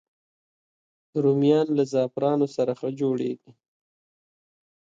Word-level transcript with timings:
رومیان 1.23 1.67
له 1.77 1.83
زعفرانو 1.91 2.47
سره 2.55 2.71
ښه 2.79 2.89
جوړېږي 2.99 3.51